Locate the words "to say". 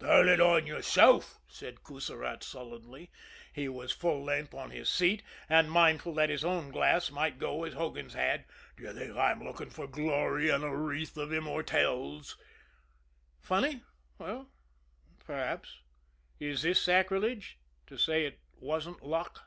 17.86-18.26